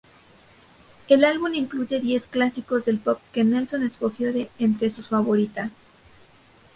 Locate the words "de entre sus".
4.33-5.09